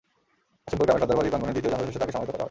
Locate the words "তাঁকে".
2.01-2.13